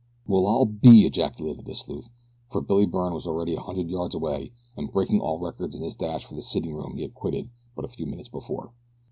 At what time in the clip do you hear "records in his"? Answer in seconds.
5.37-5.93